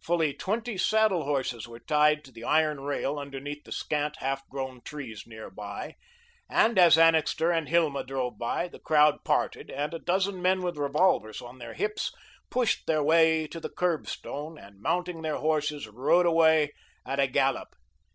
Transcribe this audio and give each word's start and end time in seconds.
Fully 0.00 0.32
twenty 0.32 0.78
saddle 0.78 1.24
horses 1.24 1.68
were 1.68 1.78
tied 1.78 2.24
to 2.24 2.32
the 2.32 2.42
iron 2.42 2.80
rail 2.80 3.18
underneath 3.18 3.64
the 3.64 3.70
scant, 3.70 4.16
half 4.20 4.48
grown 4.48 4.80
trees 4.80 5.24
near 5.26 5.50
by, 5.50 5.96
and 6.48 6.78
as 6.78 6.96
Annixter 6.96 7.50
and 7.50 7.68
Hilma 7.68 8.02
drove 8.02 8.38
by, 8.38 8.66
the 8.66 8.78
crowd 8.78 9.24
parted 9.24 9.70
and 9.70 9.92
a 9.92 9.98
dozen 9.98 10.40
men 10.40 10.62
with 10.62 10.78
revolvers 10.78 11.42
on 11.42 11.58
their 11.58 11.74
hips 11.74 12.12
pushed 12.48 12.86
their 12.86 13.02
way 13.02 13.46
to 13.46 13.60
the 13.60 13.68
curbstone, 13.68 14.56
and, 14.56 14.80
mounting 14.80 15.20
their 15.20 15.36
horses, 15.36 15.86
rode 15.86 16.24
away 16.24 16.72
at 17.04 17.20
a 17.20 17.26
gallop. 17.26 17.74